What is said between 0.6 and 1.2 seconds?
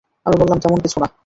তেমন কিছু না।